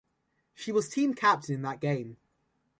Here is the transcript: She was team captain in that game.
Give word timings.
She 0.55 0.71
was 0.71 0.89
team 0.89 1.13
captain 1.13 1.53
in 1.53 1.61
that 1.61 1.79
game. 1.79 2.17